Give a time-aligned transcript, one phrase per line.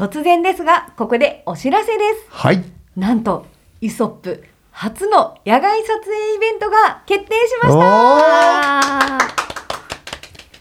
[0.00, 2.26] 突然ですが、ここでお知らせです。
[2.30, 2.64] はい。
[2.96, 3.44] なんと、
[3.82, 9.39] イソップ初の野外撮影イベントが決定しましおたー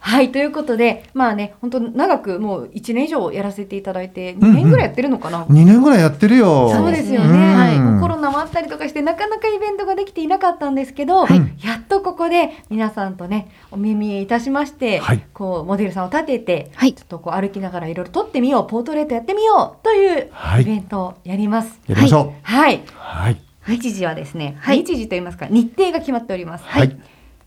[0.09, 4.55] はい、ということで、まあね、本当長くもう1年以上やらせていただいて、2うんうん。
[4.55, 6.71] 年ぐらいやってるのかな、2年ぐらいやってるよ。
[6.71, 7.55] そうですよね、うん。
[7.55, 11.37] はい、コロナもあったりとかしてなかなかイベントができていなかったんですけど、はい。
[11.63, 15.23] やっとここで皆さんとねお耳いたしまして、はい。
[15.33, 16.93] こうモデルさんを立ててはい。
[16.93, 20.63] ちょっとこう歩きながらいろいろ撮ってみようポートレートやってみようというはい。
[20.63, 21.79] イベントをやります。
[21.87, 22.39] やりましょう。
[22.41, 23.41] はい、はい。
[23.67, 24.77] 日時はですね、はい。
[24.83, 26.63] 日時といいますか日程が決まっております。
[26.65, 26.97] はい。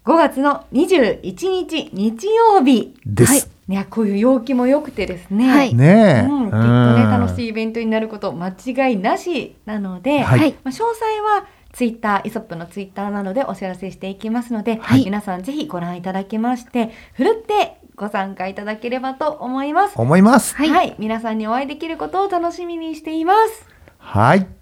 [0.05, 2.95] 5月の21日日曜日。
[3.07, 3.33] です。
[3.33, 5.49] はいいやこういう陽気も良くてですね。
[5.49, 6.29] はいねえ。
[6.29, 19.95] うん、きっとね楽しいイベントになること間違いなしなので、はいはいまあ、詳細はツイッターイソップのツイッターなどでお知らせしていきますので、はい皆さんぜひご覧いただきましてふるってご参加いただければと思います。
[19.97, 20.57] 思います。
[20.57, 23.69] はい、皆さんにお会いできることを楽しみにしています。
[23.99, 24.62] はい。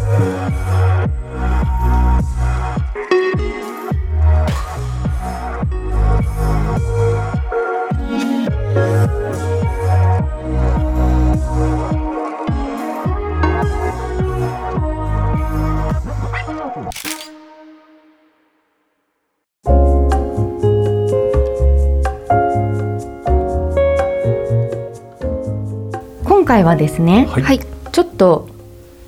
[26.61, 27.43] 回はですね、はい。
[27.43, 27.59] はい。
[27.59, 28.49] ちょっと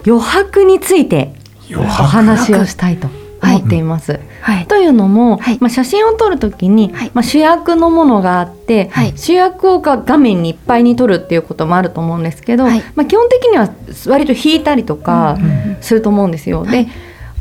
[0.06, 1.34] 余白について
[1.76, 3.08] お話をしたいと
[3.42, 4.20] 思っています。
[4.42, 4.68] はい。
[4.68, 5.58] というのも、はい。
[5.62, 7.12] まあ、写真を撮るときに、はい。
[7.14, 9.14] まあ、主役のものがあって、はい。
[9.16, 12.84] 主役をが画面にいっぱいに撮るっていうこともあると思うんですけど、はい。
[12.96, 13.70] まあ、基本的には
[14.08, 16.66] 割と引いたりとかうんすると思うんですよ。
[16.66, 16.88] で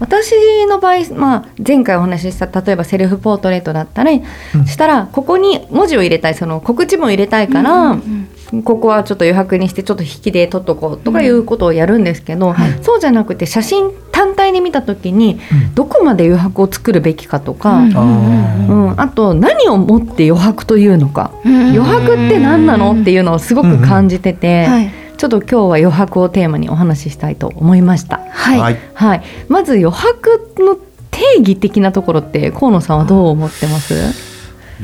[0.02, 4.66] 私の場合、まあ、前回お話しした例えばセルフポートレートだったら、うん。
[4.66, 8.28] したらここに文字を入れたいその告知文を入れたいから、うんうん
[8.64, 12.84] ここはちょっと余白にしてちょっと引きで撮っとこうとかいうことをやるんですけど、はい。
[12.84, 15.74] そうじゃなくて写真単体で見た時にうん。
[15.74, 19.00] どこまで余白を作るべきかとか、うんあうん。
[19.00, 21.70] あと何をもって余白というのか、うん。
[21.70, 25.01] 余白って何なのっていうのをすごく感じてて、はい。
[25.22, 28.18] ちょっと今日は余白をテーマにお話ししたいと思いました。
[28.28, 28.58] はい。
[28.58, 28.78] はい。
[28.92, 30.74] はい、まず余白の
[31.12, 33.94] 定義的なところって河野さんはどう思ってます？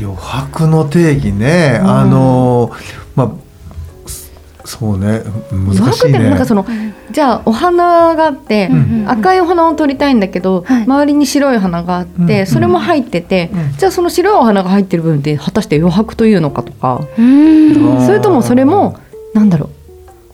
[0.00, 1.80] 余白の定義ね。
[1.82, 2.70] うんあの
[3.16, 3.32] まあ。
[4.64, 5.22] そうね。
[5.50, 6.46] 余難しいね白ってなんか。
[6.46, 6.64] その
[7.10, 17.00] じゃあお花があって、うん赤いお花を撮りたいんだけど、はい周りに白い花があって、うんうんそれも入ってて、うんじゃあその白いお花が入ってる部分って果たして余白というのかとか、
[18.06, 19.00] それともそれも
[19.34, 19.70] なんだろう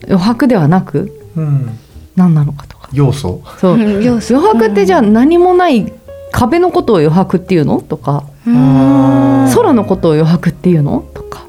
[0.08, 1.78] 余白ではなくうん。
[2.16, 2.88] 何なのかとか。
[2.92, 3.42] 要素。
[3.60, 5.92] そう、 余白ってじゃあ何もない
[6.32, 11.44] 壁のことを余白っていうのとか、空のことを余白っていうのとか。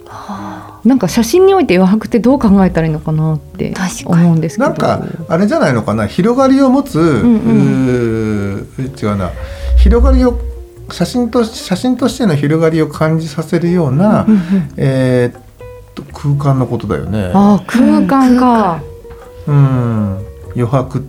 [0.86, 3.74] なんか写真において余白ってどう考えたらいいのかなって
[4.06, 4.70] 思うんですけど。
[4.70, 6.06] なんかあれじゃないのかな？
[6.06, 9.32] 広がりを持つ、んうー違うな。
[9.78, 10.40] 広がりを
[10.92, 14.42] 写真と写真としての広がりを感じさせるような、うんうん。
[14.78, 15.42] えーっ
[15.96, 17.32] と空間のことだよね。
[17.34, 18.84] ああ空間か、
[19.48, 20.18] うん
[20.56, 21.02] 余白っ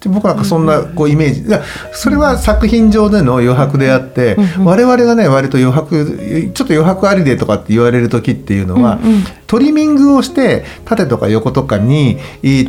[0.00, 1.44] て僕なんかそんなこうイメージ。
[1.92, 9.24] それは作品上での余白であって、うんうん我々がね割と余白ちょっと余白ありでとかって言われる時っていうのは、うんうん。
[9.46, 12.68] トリミングをして縦とか横とかにい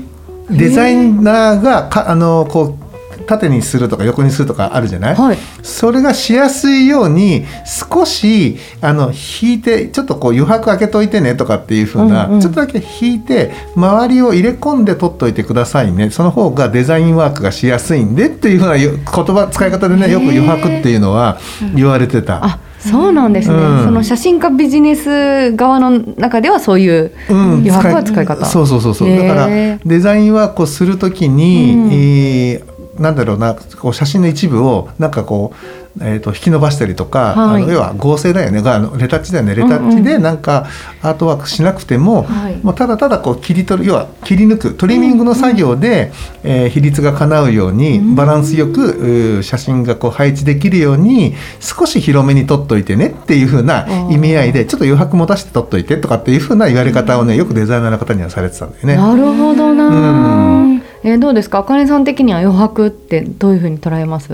[0.50, 2.83] デザイナーがかあのこう
[3.26, 5.38] 縦にするとか横にするとかあるじゃない、はい。
[5.62, 12.42] それがしやすいように少しあの引いてちょっとこう余白開けといてねとかっていう風な、うんうん。
[12.42, 16.10] ちょっとだけ引いて周りを入れ込んで取っといてくださいね。
[16.10, 21.40] その方がデザインワークがしやすいんでっていう風なよ言葉使い方でねよく余白っていうのは
[21.76, 22.44] 言われてた。
[22.44, 23.84] あそうなんですね、うん。
[23.86, 27.38] その写真家ビジネス側の中ではそういううん。
[27.60, 29.10] 余白は使い方、そうそうそうそう。
[29.10, 31.94] だからデザインワークをするときに、うん。
[31.94, 37.64] えーなんだろうなこう写真の一部をなんかこうえー、と引き伸ばしたりとか、はい。
[37.64, 38.62] あの要は合成だよね。
[38.62, 39.54] がレタッチだよね。
[39.54, 40.68] レタッチでなんか
[41.02, 42.58] アートワークしなくても、はい。
[42.58, 46.12] もうただただこう切り取る要は切り抜くトリミングの作業で、
[46.44, 58.96] えー比率が叶うようにバランスよく、写真がこう配置できるように少し広めに撮っといてねっていう風な意味合いでちょっと余白持たせて撮っといてとかっていう風な言われ方をねよくデザイナーの方にはされてたんだよね。
[58.96, 61.60] なるほどな、うんえーどうですか？
[61.60, 64.34] あかねさん的には余白ってどういうふうに捉えます？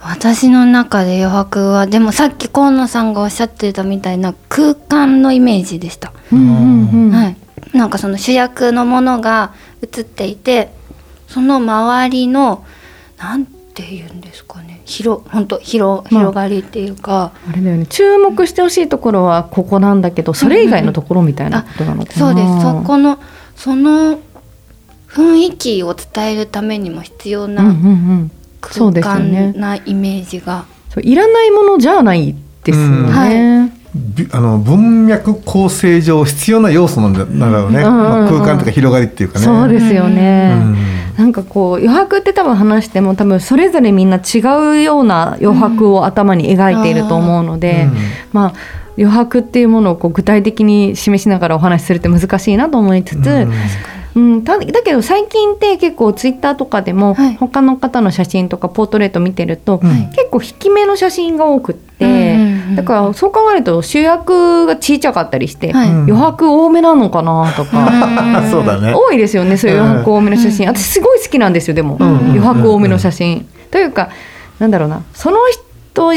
[0.00, 7.34] 私の中で余白はでもさっき河野さんがおっしゃってたみたいな空間のイメージでした、は
[7.72, 7.76] い。
[7.76, 10.70] なんかその主役のものが映っていて
[11.26, 12.66] その周りの
[13.16, 14.82] なんて言うんですかね。
[14.84, 17.86] 広本当広まあ広がりっていうか、あれだよね。
[17.86, 22.60] 注目してほしいところはここなんだけどそれ以外のところみたいなことなのかな、そうです。
[22.60, 23.18] そこの
[23.56, 24.20] その
[25.14, 27.62] 雰囲気を伝えるためにも必要な
[28.60, 29.52] 空ですよね。
[29.54, 32.34] 間なイメージが、そういらないものじゃない
[32.64, 33.06] ですようん。
[33.06, 38.02] ね、びあの文脈構成上必要な要素なんだろうね、うんうんうん。
[38.02, 39.44] まあ空間とか広がりっていうかね。
[39.44, 40.76] そうですよね、うん。
[41.16, 44.38] なんかこう余白って多分話しても多分それぞれみんな違
[44.78, 47.96] うような余白を頭に描いていると思うので、うん。
[48.32, 48.54] まあ
[48.96, 53.48] 余白っていうものをこう具体的に示しながらお話しするって難しいなと思いつつ、
[54.14, 57.36] うんうん、ただけど最近って結構ツイッターとかでもはい。
[57.36, 60.10] 他の方の写真とかポートレート見てると、うん。
[60.10, 62.36] 結構引き目の写真が多くって、
[62.76, 67.88] だからそう考えると主役が小さかったりして、余白多めなのかなとか。
[68.42, 68.50] うん。
[68.50, 68.92] そうだね。
[68.94, 74.10] 多いですよねそういう余白多めの写真、私すごい好きなんですよでも、うん余白多めの写真、というか
[74.58, 75.02] なんだろうな。
[75.12, 76.12] その人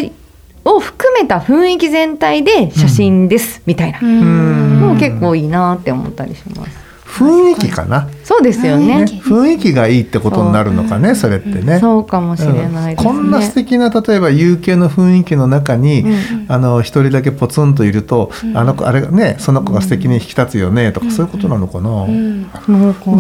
[0.66, 4.00] を含めた雰囲気全体で写真です、みたいな。
[4.02, 4.80] うん。
[4.88, 6.87] のも結構いいなって思ったりします
[7.18, 9.06] 雰囲気かな、そうですよね。
[9.06, 11.80] ね、雰囲気がいいってことになるのかねそれってね。
[11.80, 16.06] そうかもしれないですね、こんな素敵な例えば有形の雰囲気の中に、
[16.48, 22.06] あの一人だけポツンといると、あの子あれがねその子が素敵に引き立つよねとか、そういうことなのかな、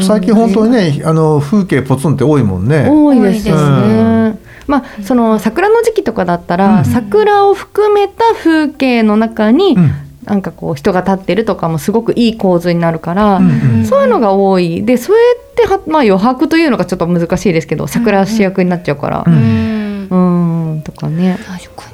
[0.01, 2.87] 最近本当にねあの風景ポツンって多いもんね。
[2.89, 4.37] 多いですね。
[4.67, 6.85] まあその桜の時期とかだったら、うん。
[6.85, 9.91] 桜を含めた風景の中に、うん
[10.27, 13.85] なんかこう人が立ってるとかもすごくいい構図になるから、うんうん。
[13.85, 14.83] そういうのが多い。
[14.83, 19.23] でそれっては、まあ、余白というのがちょっと難しいですけど桜主役になっちゃうから。
[19.25, 20.07] ううん。
[20.09, 20.75] うん。
[20.77, 21.37] んとかね。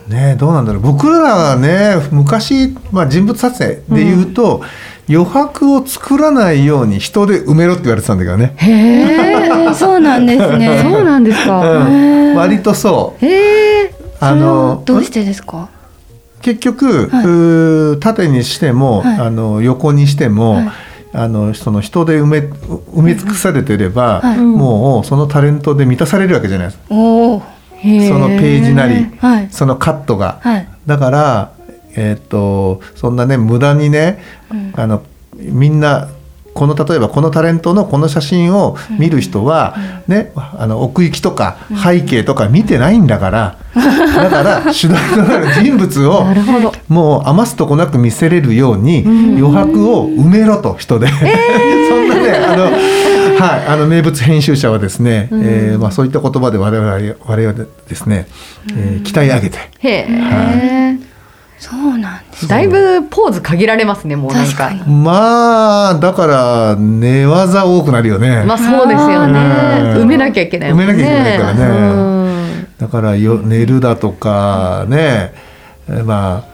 [0.08, 0.82] ねどうなんだろう。
[0.82, 4.62] 僕らがね昔、まあ、人物撮影で言うと、
[5.08, 8.54] 余白を作らないように人で埋めろって言われてたんだけどね。
[8.58, 10.80] へえに そうなんですね。
[10.82, 11.60] そうなんですか。
[11.60, 13.26] うん、割とそう。
[13.26, 15.70] へえあのどうしてですか？
[16.44, 18.00] 結局、はい。
[18.00, 19.20] 縦にしても、はい。
[19.20, 20.72] あの横にしても、はい。
[21.16, 24.38] あのその人で埋め埋め尽くされてれば、はい。
[24.38, 29.48] もうそのタレントで満たされるわけじゃないですか、そのページなりはい。
[29.52, 30.40] そのカットが。
[30.42, 30.68] はい。
[30.86, 31.52] だから、
[31.96, 34.74] えーっとそんなね無駄にね、うん。
[34.76, 35.04] あの
[35.38, 36.10] みんな
[36.54, 39.76] この例えばこのタレントのこの写真を見る人は、
[40.08, 46.26] ね、あの奥行きとか背景とか見てないんだから、 だから主題となる人物を。
[46.88, 51.08] もう余すとこなく見せれるように余白を埋めろと人で、
[51.90, 58.28] そんなねあの、はい、あの名物編集者はですね、えーまあ、そういった言葉で我々は我々ですね、
[58.76, 59.58] えー鍛え上げて。
[59.80, 61.03] へえ。
[61.64, 64.70] そうなんですだいぶポーズ限られますねもうなんか。
[64.86, 68.44] まあだから寝技多くなるよね。
[68.44, 69.40] まあそうですよね。
[69.96, 70.76] うん埋めなきゃいけないね。
[70.76, 71.70] 埋めなきゃいけないからねう
[72.66, 75.34] んだからよ寝るだとかね、
[75.88, 76.53] えーまあ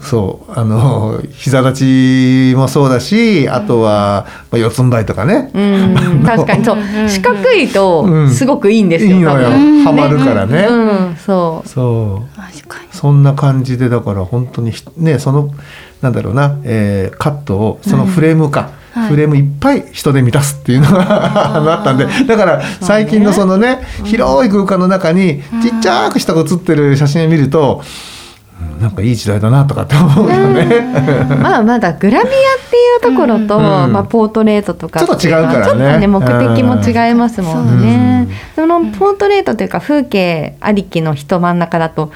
[0.00, 6.78] そうあの 膝立ちもそうだしあとは、まあ、四つん這いとかね、うん、 確かにそう。
[7.08, 8.30] 四角いとうん。
[8.30, 9.16] すごくいいんですよ。
[9.16, 9.48] いいのよ。
[9.48, 9.84] 多分。
[9.84, 10.66] ハマるからね。
[10.70, 10.74] う
[11.12, 11.68] ん、そう。
[11.68, 12.36] そう。
[12.36, 12.88] 確かに。
[12.92, 15.50] そんな感じでだから本当にひねその
[16.00, 19.08] なんだろうな、えーカットをそのフレームか、はい。
[19.10, 21.06] フレームいっぱい人で満たすっていうのが
[21.74, 28.17] あったんでだから最近のそのね広い空間の中にちっちゃく人が写ってる写真を見ると、うん
[28.80, 30.80] なんかいい時代だなとかって思うよね。
[31.42, 32.34] まあまだグラビアっ
[32.70, 35.64] ていうところと、うんまあポートレートとかちょっと違うからね。
[35.64, 38.28] ちょっとね目的も違いますもんね。
[38.28, 38.34] うん。
[38.54, 42.12] そのポートレートというか風景ありきの人真ん中だと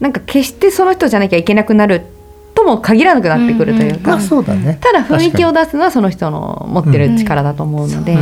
[0.00, 2.02] なんか決してその人じゃなきゃいけなくなる
[2.54, 4.78] とも限らなくなってくるというか、まあそうだね。
[4.80, 8.20] ただ雰囲気を確出すのはその人の持ってる力だと思うので、そ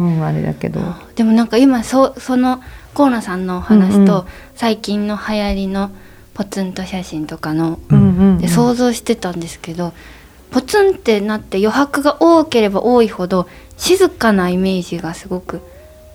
[0.00, 0.24] ううん。
[0.24, 0.80] あれだけど。
[1.16, 2.60] でもなんか今そその
[2.94, 5.90] 河野さんのお話と、最近の流行りの
[6.38, 9.92] ポツンと写真とかの、うんうんうんで想像してたんですけど
[10.52, 15.60] ポツンってなって余白が多ければ多いほど静かなイメージがすごく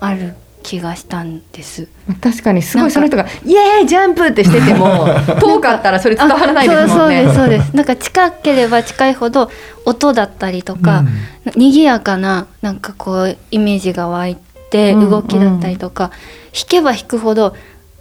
[0.00, 1.88] ある気がしたんです。
[2.22, 5.06] 確かにすごいその人が「イエーイジャンプ!」ってしてても
[5.38, 7.76] 遠かったらそれ伝わらないですもんねあそうそうですそうです。
[7.76, 9.50] なんか近ければ近いほど
[9.84, 11.08] 音だったりとか、うん
[11.56, 14.38] 賑やかななんかこうイメージが湧い
[14.70, 16.10] てうん動きだったりとか、
[16.54, 17.54] 弾けば弾くほど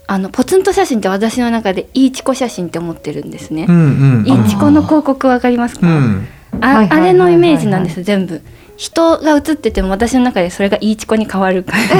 [0.05, 3.65] あのポツンと写真って私の中でいいチコ写真って思ってるんですね。
[3.67, 5.87] うんうんいいチコの広告わかりますか？
[5.87, 6.27] うん
[6.61, 8.41] ああれのイメージなんです全部。
[8.75, 11.95] 人が映ってても私の中でそれがいいチコに変わる感じって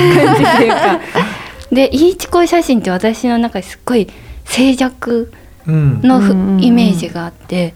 [0.65, 0.99] いうか。
[1.71, 4.07] でいいチコ写真って私の中ですっごい
[4.45, 5.31] 静寂
[5.65, 7.73] うんのふうイメージがあって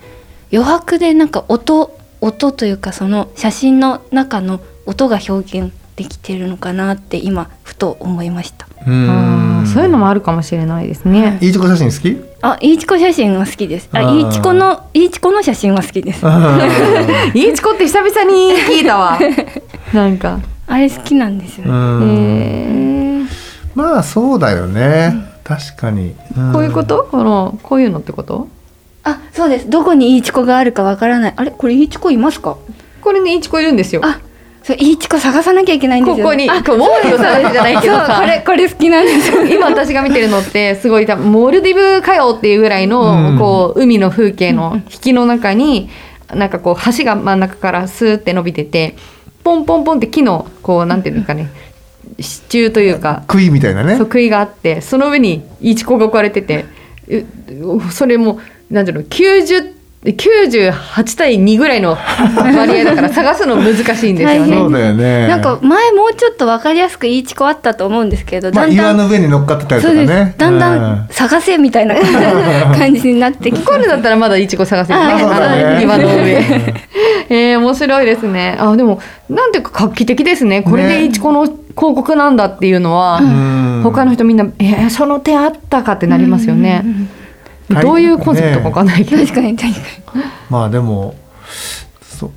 [0.52, 11.38] 余白でなんか音音というかその写真の中の音が表現できてるのかなって今ふと思いましたうんあーそういうのもあるかもしれないですね。
[11.41, 11.50] い。
[11.50, 12.17] いチコ写真好き？
[12.41, 13.89] あいいチコ写真は好きです。
[13.91, 16.25] あ いいチコのいいチコの写真は好きです。
[17.34, 19.20] いいチコって久々に聞いたわ。
[19.94, 23.25] なんか、あれ好きなんですよね、
[23.75, 25.13] まあそうだよね。
[25.44, 26.08] 確かに。
[26.08, 26.13] ん。
[26.53, 27.08] こういうこと？
[27.12, 28.48] このこういうのってこと？
[29.03, 29.70] あそうです。
[29.70, 31.34] どこにいいチコがあるかわからない。
[31.36, 31.51] あれ？
[31.51, 32.58] これいいチコいますか？
[33.01, 34.01] これねいいチコいるんですよ。
[34.03, 34.20] あ
[34.68, 37.96] そういいチコ探さなきゃいけないんですよここにあこうウォーリーを探すじゃないけど。
[37.96, 39.46] そうさこれこれ好きなんですよ。
[39.46, 43.40] 今私が見てるのってすごい多分モルディブかよっていうぐらいの、うん。
[43.40, 45.90] こう海の風景の引きの中に
[46.36, 48.98] なんかこう橋が真ん中からスーって伸びてて
[49.46, 51.50] ポンポンポンって木のこうなんていうんですかね
[52.20, 53.96] 支柱というか杭みたいなね。
[53.96, 56.66] そう杭があってその上にイチコが置かれてて
[57.08, 61.98] うそれもなんていうの90 98対2ぐらいの
[62.56, 64.72] 割合だから 探すの難しいんですよねそう。
[64.72, 71.96] だよねなんか前もうちょっと分かりやすくいいチコあったと思うんですけどまあだんだん岩の上に乗っかってたりとかねだんだん探せみたいな
[72.77, 75.84] 感じになってきて これだったらまだイチゴ探せるね。
[75.84, 76.44] 岩の上。
[77.30, 78.56] えー、面白いですね。
[78.58, 80.62] あ、でも、なんていうか画期的ですね。
[80.62, 86.82] これでイチコの広告なんだっていうのは、うん他の人みんな、えー、その手あったかってなりますよね。
[86.86, 87.10] うん
[87.70, 89.22] どういうコンセプトかわかんないけど。
[89.24, 89.80] 確かに確か
[90.50, 91.16] まあでも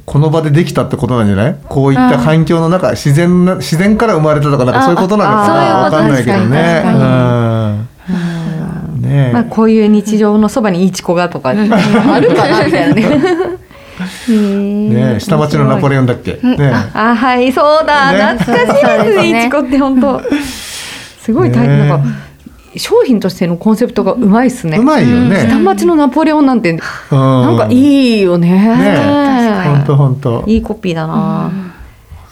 [0.04, 1.56] この場でできたってことなんじゃない？
[1.68, 7.86] こういった環境の中自然な自然から生まれたとかなんかそういうことなのかなあわかんないけどね。
[9.00, 11.76] ねえまあ、こういう日常のそばにイチコがとか、あるか
[12.48, 13.02] なみたいなね。
[14.28, 15.20] ねえ。
[15.20, 16.32] 下町のナポレオンだっけ？
[16.42, 16.72] ねえ。
[16.94, 18.38] あ、はい、そうだ、ね。
[18.38, 19.40] 懐かしいで、ですすね。
[19.40, 20.20] イチコって本当。
[21.22, 22.08] すごい大変、ねなんか、
[22.76, 24.78] 商品としてのコンセプトがうまいっすね。
[24.78, 25.46] うまいよね。
[25.48, 28.48] 下町のナポレオンなんて、ななんかいいよね。
[28.50, 31.50] ね本当本当いいコピーだな。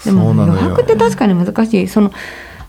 [0.05, 1.89] でも余白って確かに難しい。
[1.89, 2.13] その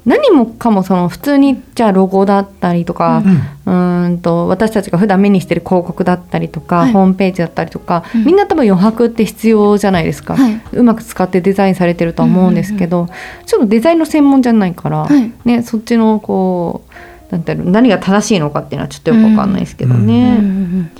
[0.05, 3.21] 何もかもその普通にじゃあロゴだったりとか、
[3.65, 6.91] うーんと私たちが普段目にしてる広告だったりとか、はい。
[6.91, 10.61] ホームページだったりとか、みんな多分余白って必要じゃないですか、はい。
[10.71, 13.07] うまく使ってデザインされてるとは思うんですけど、
[13.45, 15.31] ちょっとデザインの専門じゃないから、はい。
[15.45, 16.93] ね、そっちのこう
[17.29, 20.91] なんて何が正しいのかっていうのはちょっとよくわかんないですけどに、ね。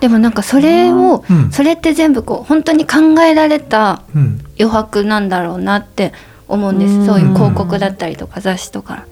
[0.00, 1.52] でもなんかそれを、うん。
[1.52, 4.44] それって全部こう本当に考えられたうん。
[4.58, 6.12] 余白なんだろうなって
[6.48, 7.06] 思うんです、うん。
[7.06, 9.06] そういう広告だったりとか雑誌とか。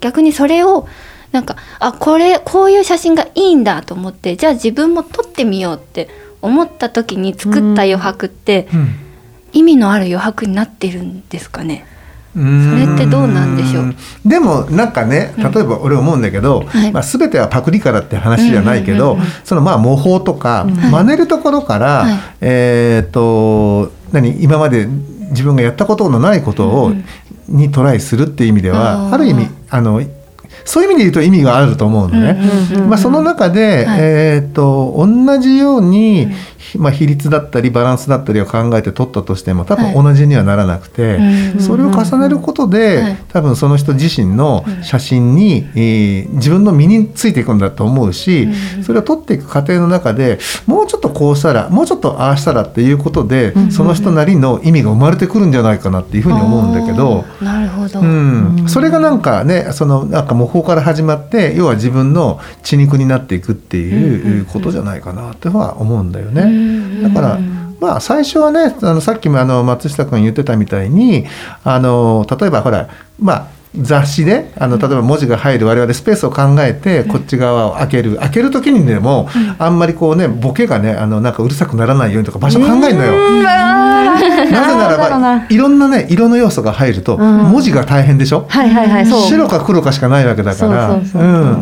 [0.00, 0.88] 逆にそれを
[1.30, 6.08] なんかあこれこういう写真がいいんだと思ってじゃあ自分も撮ってみようって
[6.42, 8.94] 思った時に作った余白ってうん。
[9.52, 11.84] 意味のある余白になってるんですかね？
[12.32, 13.94] それってどうなんでしょう？
[14.24, 16.92] でもなんかね例えば俺思うんだけど、はい。
[16.92, 19.32] まあ、全てはパクリからって話じゃないけど、うんうんうんうん。
[19.44, 20.72] そのまあ模倣とか、はい。
[20.72, 22.18] 真似るところから、はい。
[22.40, 26.92] えっ、と何今まで自分がやったことのないことを、
[27.48, 30.00] にトライするっていう意味ではある意味あの
[30.64, 32.38] そういう意味で言うと意味があると思うのね。
[32.88, 33.98] まあ、その中で、はい。
[34.00, 36.28] えー、と同じように、
[36.78, 39.94] まあ、比率だったりバランスだったりを考えて取ったとしても多分はい。
[39.94, 43.16] 同じにはならなくて、うんそれを重ねることで、はい。
[43.28, 48.48] 多分その人自身の写真に、えー自分の身についていくんだと思うし、
[48.82, 57.24] それを取っていく過程の中でもうちょっとこうしたらもうちょっとああしたらっていうことで、その人なりの意味が生まれてくるんじゃないかなっていうふうに思うんだけど。
[57.42, 67.02] なるほど、うん、それがなんかねそのなんか模倣から始まって要は自分の血肉になっていくっていうことじゃないかなっては思うんだよね。
[67.02, 67.38] だから
[67.80, 71.26] まあ最初はねあのさっきもあの松下君言ってたみたいに
[71.64, 72.88] あの例えばほら
[73.18, 79.28] まあ雑誌であの例えば文字が入る我々スペースを考えてこっち側を開ける開ける時にでも
[79.58, 83.89] あんまりこうねボケがねあのなんかうるさくならないようにとか場所考えるのよ。
[84.50, 87.50] なぜならばいろんなね色の要素が入るとうん。
[87.50, 89.20] 文字が大変でしょ、はいはいはいそう。
[89.22, 91.00] 白か黒かしかないわけだから。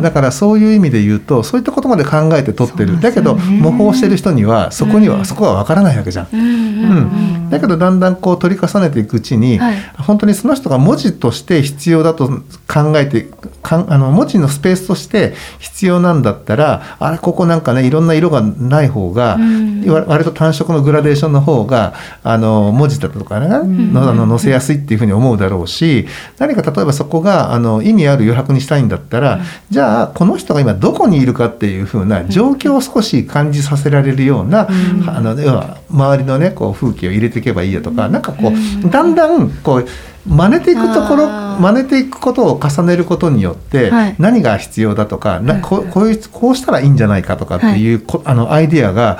[0.01, 6.27] だからそういう意味で言うとそういったことまで考えて撮ってる、だけど模倣してる人にはそこには、そこは分からないわけじゃん。
[6.31, 9.75] うんうん、だけどだんだんこう取り重ねていくうちに、はい。
[9.97, 13.29] 本当にその人が文字として必要だと考えて
[13.61, 19.85] かんあの文字のスペースとして必要なんだったらあれここなんかねいろんな色がない方が、うん。
[19.89, 29.39] わ割と単色のグラデーションの方があの文字だとかね、のあの載せやすいっていうふうに思うだろうし何か例えばそこがあの意味ある余白にしたいんだったら、
[29.69, 34.67] じゃあこの人が今どこにいるかっていうふうな状況を少し感じさせられるような、
[35.07, 39.87] あの要は周りのねこう風景を入れていけばいいやとか、なんかこうだんだんこう
[40.27, 41.27] 真似ていくところ
[41.59, 44.15] 真似ていくことを重ねることによってはい。
[44.19, 49.19] 何が必要だとか、なこうこういうこうしたらいいんじゃないかとかっていう、こあのアイディアが、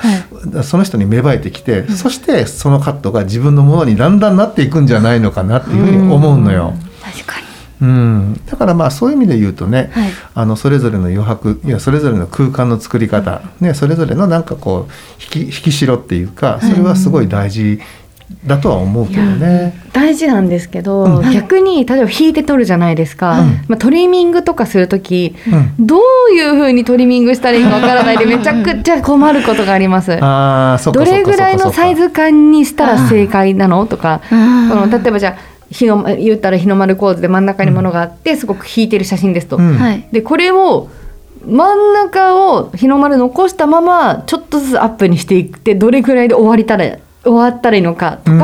[0.62, 6.74] その人に芽生えてきて、そしてそのカットが自分のものにだんだんなっていくんじゃないのかなっていうふうに思うのよ。
[7.02, 7.46] 確かに。
[7.82, 10.10] うん、だからまあそういう意味で言うとね、はい。
[10.34, 17.80] あのそれぞれの余白いやそれぞれの空間の作り方、ね、それぞれのなんかこう引き引きしろっていうかそれはすごい大事
[18.46, 19.74] だとは思うけどね。
[19.92, 21.30] 大事なんですけど、うん。
[21.32, 23.48] 逆に例えば引いて撮るじゃないですか、うん。
[23.68, 25.34] まあ、トリミングとかする時
[25.78, 25.86] うん。
[25.86, 30.10] どういうふうにトリミングしたらいいかわからないで めちゃくちゃ困ることがあります。
[30.10, 35.34] どれぐらいのサイズ感にしたら正解なのとか、この例えばじゃあ
[35.70, 39.58] 日の言ったら日の丸構図で真ん中にものがあってすごく引いてる写真ですと。
[40.12, 40.88] でこれを
[41.46, 48.40] 真ん中を日の丸残したままちょっとずつアップにしていってどれぐらいで終わりたら終わったらいいのかとかうん。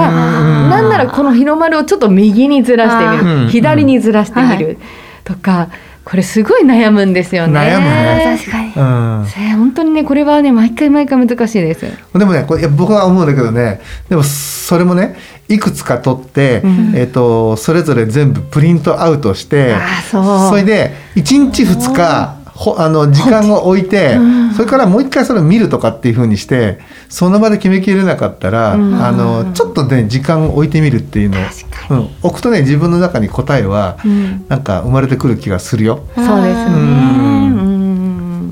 [0.70, 3.44] なんならこの日の丸をちょっと右にずらしてみうん。
[3.44, 4.78] る左にずらしてみる。
[5.24, 5.68] とか
[6.04, 7.58] これすごい悩むんですよね。
[7.58, 8.38] 悩むね。
[8.38, 9.56] 確かに。
[9.56, 11.86] 本当にねこれはね毎回毎回難しいです。
[12.16, 15.16] でもねこれいや僕は思うんだけどねでもそれもね
[15.48, 16.92] いくつか取って、うん。
[16.94, 20.50] えっとそれぞれ全部プリントアウトしてあーそう。
[20.50, 22.35] それで1日2日ほ
[22.78, 24.54] あの時間を置いて、うん。
[24.54, 28.94] それからもう一回それを見るとかっていうふうにしてその場で決めきれなかったら、うん。
[29.02, 31.42] あのちょっとね時間を置いてみるっていうのを、
[31.90, 34.46] うん、置くとね自分の中に答えは、うん。
[34.48, 36.06] なんか生まれてくる気がするよ。
[36.14, 36.42] そうですね。
[36.42, 36.82] うん。
[36.82, 37.62] う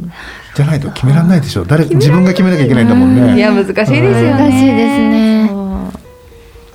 [0.06, 0.12] ん。
[0.54, 1.64] じゃないと決められないでしょ。
[1.64, 3.36] 誰自分が決めなきゃいけないんだもんね。
[3.36, 4.30] いや難しいですよね。
[4.32, 5.50] 難しいですね。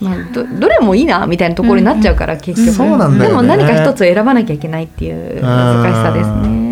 [0.02, 2.76] まあ、どどれもいいなみたいなところになっちゃうから、結局。
[2.76, 3.28] そうなんだよね。
[3.28, 6.69] でも何か一つ選ばなきゃいけないっていう難しさですね。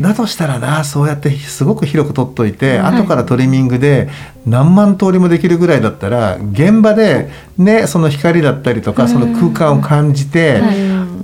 [0.00, 2.96] だとしたらなそうやってすごく広く取っといて、はい。
[2.96, 4.08] 後からトリミングで
[4.46, 10.60] 何万通りもできるぐらいだったら現場でねその光だったりとかその空間を感じて、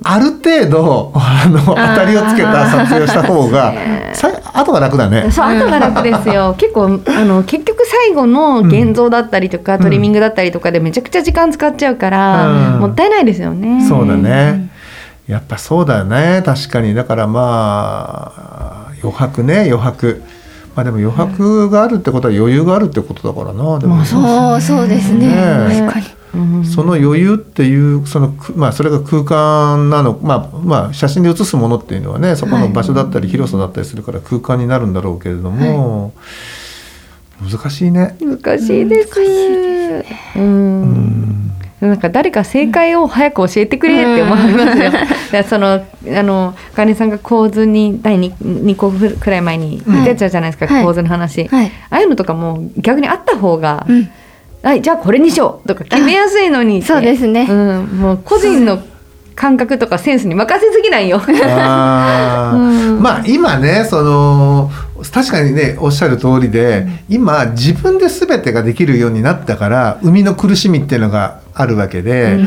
[0.02, 3.74] ある程度あの当たりをつけた撮影をした方が
[4.12, 5.30] さ後が楽だね。
[5.30, 6.54] そう後が楽ですよ。
[6.58, 9.80] 結構あの結局最後の現像だったりとか、うん。
[9.80, 12.80] トリミングだったりとかでめちゃくちゃ時間使っちゃうから、うん。
[12.80, 13.84] もったいないですよね。
[13.88, 14.68] そうだね。
[15.26, 16.42] やっぱそうだよね。
[16.44, 16.94] 確かに。
[16.94, 19.60] だからまあ余白ね。
[19.60, 20.22] 余白。
[20.76, 23.78] まあでも余白があるってことは余裕があるってことだからな。
[23.78, 25.28] でもまあそうそうですね。
[25.28, 26.06] ね確かに。
[26.34, 26.64] うん。
[26.64, 30.18] その余裕っていうそのくまあそれが空間なの。
[30.22, 36.12] まあまあ写真で写すものっていうのはねそこの場所だったり広さだったりするから空間になるんだろうけれども、
[37.40, 38.16] 難しいね。
[38.20, 39.20] 難しいです。
[40.36, 40.42] うん。
[40.42, 41.43] うん
[41.80, 44.90] なんか誰か正解を早く教えてくれって思いますよ。
[44.90, 50.84] だからそのあのかねさんが構図に第 2, 2個くらい前に出てたじゃないですか、はい。
[50.84, 51.66] 構図の話、はい。
[51.90, 54.08] ああいうのとかも逆にあった方が、うん。
[54.62, 56.86] はいじゃあこれにしようとか決めやすいのにって。
[56.86, 57.46] そうですね。
[57.48, 58.82] うん、もう個人の
[59.34, 61.20] 感覚とかセンスに任せすぎないよ。
[61.20, 62.56] あー。
[62.96, 63.02] うん。
[63.02, 64.70] まあ今ねその
[65.12, 72.38] 確かにねおっしゃる通りで、今自分で全てができるようになったから生みの苦しみっていうのがあるわけで。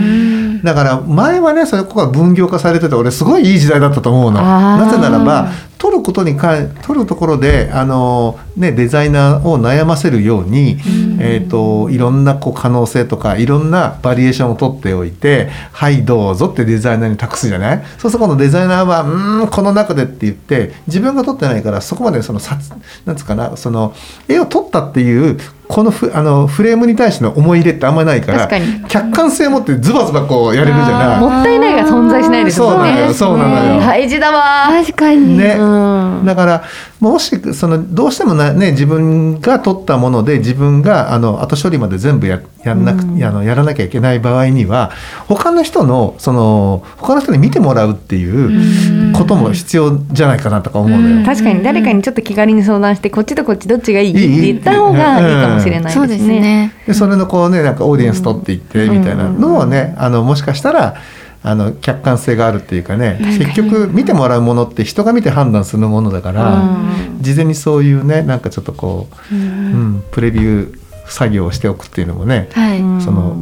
[0.63, 4.41] だから前はねそれここが分業化されてて俺すごいいい時代だったと思うの。
[4.41, 5.49] なぜならば
[5.87, 10.77] 撮ることに関撮るところであの、ね、デザイナーを悩ませるように、
[11.19, 17.83] えー、といろんなこう可能性とかいろんなバリエーションを取っておいて「はいどうぞ」ってデザイナーに託すじゃない？
[17.97, 22.57] そうすると今度デザイナーは「うーんこの中で」って言って自分が撮ってないからそこまでその撮
[23.05, 23.93] なんつうかなその
[24.27, 28.65] 絵を撮ったっていうこのフあのフレームに対しての思い入れってあんまりないから確かに。
[28.87, 31.19] 客観性を持ってズバズバこうやれるじゃない？
[31.19, 33.13] もったいないが存在しないですもんね。
[33.13, 33.79] そうなのよそうなのよ。
[33.81, 34.69] 大事だわ。
[34.71, 36.25] ね、うんうん。
[36.25, 36.63] だから
[36.99, 43.23] もしそのどうしてもな、ね、自分が取ったもので自分があの後処理まで全部ややんなく、うん。
[43.23, 44.91] あのやらなきゃいけない場合には
[45.27, 51.17] 他の人のその他の人に見てもらうっていうことも必要じゃないかなとか思うのよ。
[51.17, 51.25] うん。
[51.25, 55.91] 確かに誰かにちょっと気軽に相談してこっちとこっちどっちがいいって言った方がいいかもしれないですね。
[55.91, 56.73] そうですね。
[56.87, 60.95] でそれのこうねなんかオーディエンス取っていってみたいなのをね、あのもしかしたら
[61.43, 66.87] あの客観性があるっていうかね結局見てもらうものって人が見て判断するものだから、うん
[67.19, 72.79] 事前にそういうねなんかちょっとこう、うん、プレビュー作業をしておくっていうのもね、はい。
[72.79, 73.35] うんその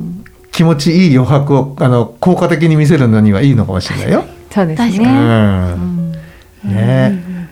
[0.54, 4.24] 気持ちいい余白をあの効果的に見せるのにはいいのかもしれないよ。
[4.50, 5.74] そうです確うね。
[5.74, 6.12] ん
[6.64, 7.46] ね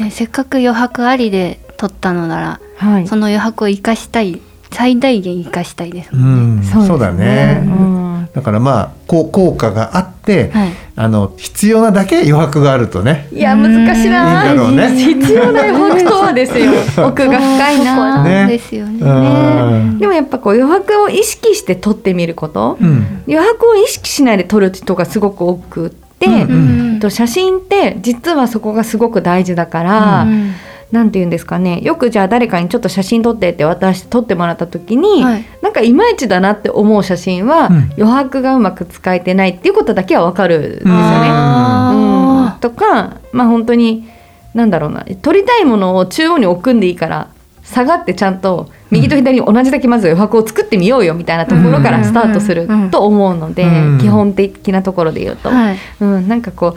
[0.00, 3.06] ね、せっかく余白ありで撮ったのなら、はい。
[3.06, 4.40] その余白を生かしたい
[4.72, 6.62] 最大限生かしたいですうもんね。
[6.62, 7.62] ん、そうですねそうだね。
[7.64, 10.70] うんだからまあこう効果があって、はい。
[10.96, 13.28] あの必要なだけ余白があるとね。
[13.32, 14.46] いや難しいな。
[14.46, 14.90] いいんだろうね。
[14.94, 16.72] 必要な余白とはですよ。
[17.08, 17.38] 奥が。
[17.38, 18.22] 深いな。
[18.22, 19.00] ねですよね。
[19.00, 19.98] うん。
[19.98, 23.22] でもやっぱこう余白を意識して撮ってみること、うん。
[23.26, 27.00] 余白を意識しないで撮る人がすごく多くって、うんうん。
[27.00, 30.52] と写真って実はそこがすごく大事だから、うん
[30.92, 31.80] なんて言うんですかね。
[31.82, 35.44] よくじゃあ誰かにちょっと写真撮ってって渡して撮ってもらった時に、はい。
[35.62, 37.76] なんかいまいちだなって思う写真は、うん。
[37.96, 40.92] 余白がうまく使えてないっていうことだけはわかるんですよね。
[40.92, 42.60] あうん。
[42.60, 44.08] とかまあ本当に
[44.54, 45.04] なんだろうな。
[45.22, 47.28] 撮りたいものを中央に置くんでいいから
[47.62, 53.98] 下がってちゃんと右と左に同じだけまず余白を作ってみようよみたいなところからスタートすると思うので、うん。
[54.00, 55.78] 基本的なところで言うと、はい。
[56.00, 56.74] うん、なんかこ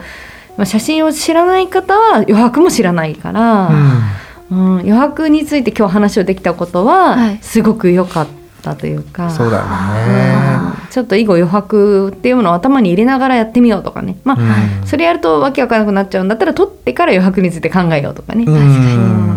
[0.56, 8.26] まあ、写真を知らない方は余白も知らないから、うん余白について今日話をできたことは、はいすごく良かっ
[8.62, 9.30] たというか。
[9.30, 10.54] そうだね。
[10.90, 14.40] ちょっと以後余白っていうものを頭に入れながらやってみようとかねまあ、
[14.82, 18.58] うんそれやるとわけわからなくなっちゃうんだったら取ってから余白について考えようとかね、うんう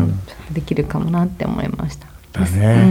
[0.04, 0.20] ん
[0.52, 2.08] できるかもなって思いました。
[2.36, 2.86] そうですね。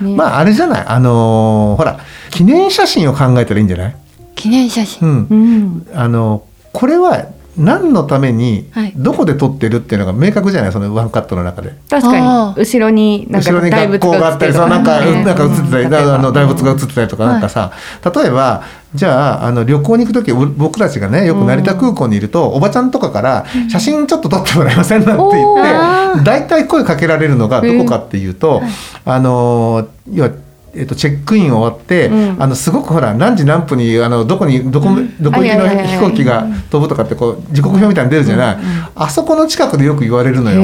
[0.00, 0.84] ねまああれじゃない？
[0.86, 2.00] あのーほら
[2.30, 3.96] 記念写真を考えたらいいんじゃない？
[4.34, 5.06] 記念写真。
[5.06, 5.34] うんう。
[5.34, 8.92] んあのこれは何のためにはい。
[8.96, 10.72] どこで撮ってるっていうのが明確じゃない？
[10.72, 11.72] そのワンカットの中で。
[11.88, 12.54] 確かに。
[12.60, 17.70] 後ろになんか後ろに大仏学校があったりさなんか、ねなんか映ってたり、あの大仏が映ってたりとかなんかさ、
[18.12, 26.18] 例えばじゃああの旅行に行く時お僕たちがねよく成田空港にいると、おばちゃんとかから「写真ちょっと撮ってもらえません?」なんて言おっー。
[26.18, 28.62] て大体声かけられるのがどこかっていうと、
[29.04, 30.30] あの要は。
[30.76, 32.42] えっと、チェックイン終わって、うん。
[32.42, 34.88] あのすごくほら何時何分にあのどこにどこ,、
[35.20, 38.56] どこ行きの飛行機が飛ぶとかってこう時刻表みたいに出るじゃない、
[38.94, 40.60] あそこの近くでよく言われるのよ。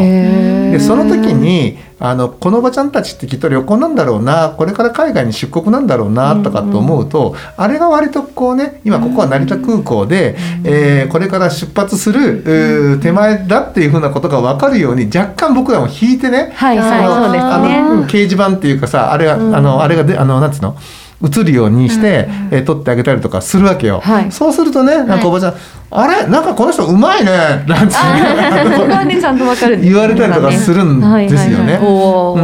[0.72, 18.06] でその時にあのこのおばちゃんたちってきっと旅行なんだろうなこれから海外に出国なんだろうなとかと思うと、あれが割とこうね今ここは成田空港で、えーこれから出発する手前だっていうふうなことが分かるように若干僕らも引いてね、はいはいあのそうですあの。
[18.06, 19.54] 掲示板っていうかさあれが、うん。
[19.54, 20.76] あのあれがであのなんつうの？
[21.22, 24.32] 映るようにして、えー撮ってあげたりとかするわけよ、はい。
[24.32, 25.54] そうするとねなんかおばちゃん、
[25.90, 26.26] あれ？
[26.26, 27.30] なんかこの人うまいね。
[27.68, 31.78] なんつって言われたりとかするんですよね。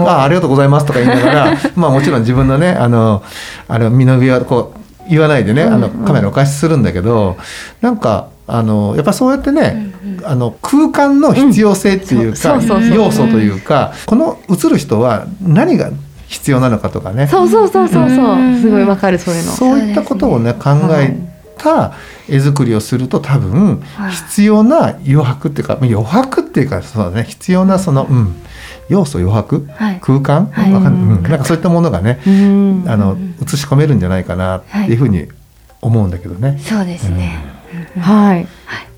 [0.07, 3.23] あありがとうございますとか言いながら まあもちろん自分のねあの
[3.69, 7.37] あれ身の上はこう言わないでねあのカメラお貸しするんだけど
[7.81, 9.93] なんかあのやっぱそうやってね、
[10.25, 12.61] あの空間の必要性っていうか、
[12.95, 15.91] 要素というか、この映る人は何が
[16.29, 17.27] 必要なのかとかね。
[17.27, 18.09] そうそうそうそう。
[18.09, 18.61] そううん。
[18.61, 19.53] すごいわかるそういうの。
[19.53, 21.17] そういったことをね考え
[21.59, 21.95] た
[22.29, 24.13] 絵作りをすると多分はい。
[24.13, 27.25] 必要な余白っていうか余白っていうかそうだね。
[27.25, 28.35] 必要なその、うん、
[28.89, 30.01] 要素余白、はい。
[30.01, 30.73] 空間、はい。
[30.73, 31.23] わかんうん。
[31.23, 32.85] なんかそういったものがね、うん。
[32.87, 35.29] あの映し込めるんじゃないかなっていうふうに
[35.81, 36.59] 思うんだけどね。
[36.63, 37.39] そうですね。
[38.01, 38.47] はい、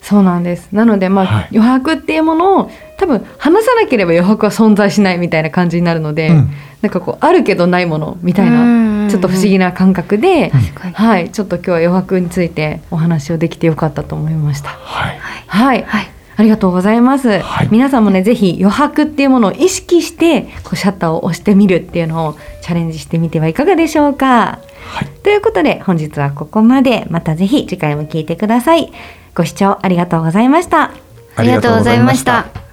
[0.09, 0.71] そうなんです。
[0.73, 10.51] なのでまあ、はい余白っていうものを多分話さなければ余白は存在しないみたいな感じになるので、うんなんかこうあるけどないものみたいなんちょっと不思議な感覚で。
[10.95, 14.69] はい、ちょっと今日は余白についてお話をできてよかったと思いました。
[14.69, 15.19] はい、
[15.49, 16.09] はい、はい。
[16.37, 17.41] ありがとうございます。
[17.41, 24.61] はい皆さんもね、ぜひ余白っていうものを意識して、こうシャッターを押してみるっていうのをチャレンジしてみてはいかがでしょうか。
[24.91, 27.07] はいということで、本日はここまで。
[27.11, 28.93] またぜひ次回も聞いてください。
[29.39, 30.91] ご視聴ありがとうございました。
[31.37, 32.68] ありがとうございました。